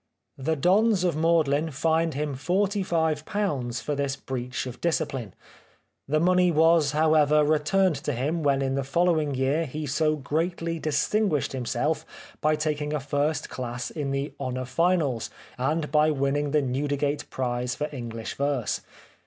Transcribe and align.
The 0.39 0.55
Dons 0.55 1.03
of 1.03 1.15
Magdalen 1.15 1.69
fined 1.69 2.15
him 2.15 2.33
forty 2.33 2.81
five 2.81 3.23
pounds 3.23 3.81
for 3.81 3.93
this 3.93 4.15
breach 4.15 4.65
of 4.65 4.81
discipline. 4.81 5.35
The 6.07 6.19
money 6.19 6.49
was, 6.49 6.93
however, 6.93 7.43
returned 7.43 7.97
to 7.97 8.13
him 8.13 8.41
when 8.41 8.63
in 8.63 8.73
the 8.73 8.83
following 8.83 9.35
year 9.35 9.67
he 9.67 9.85
so 9.85 10.15
greatly 10.15 10.79
distinguished 10.79 11.51
himself 11.51 12.03
by 12.41 12.55
taking 12.55 12.93
a 12.93 12.99
First 12.99 13.51
Class 13.51 13.91
in 13.91 14.09
the" 14.09 14.33
Honour 14.39 14.65
Finals," 14.65 15.29
and 15.59 15.91
by 15.91 16.09
winning 16.09 16.49
the 16.49 16.63
Newdigate 16.63 17.29
Prize 17.29 17.75
for 17.75 17.87
English 17.91 18.33
Verse. 18.37 18.81